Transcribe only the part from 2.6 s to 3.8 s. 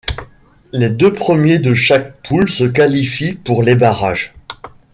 qualifient pour les